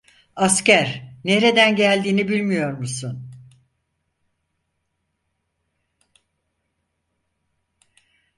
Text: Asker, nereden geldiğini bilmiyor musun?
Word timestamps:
Asker, 0.35 1.15
nereden 1.23 1.75
geldiğini 1.75 2.27
bilmiyor 2.29 2.73
musun? 2.73 3.29